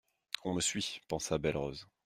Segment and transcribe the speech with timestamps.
[0.45, 1.85] On me suit, pensa Belle-Rose.